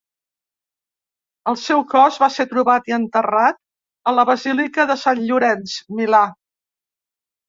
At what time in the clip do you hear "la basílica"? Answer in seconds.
4.21-4.87